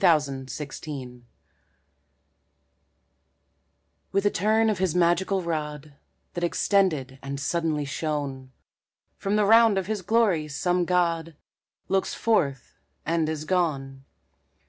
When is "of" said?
4.70-4.78, 9.76-9.88